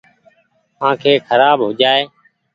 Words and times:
آنکي 0.87 1.13
کرآب 1.27 1.57
هوجآئي۔ 1.65 2.03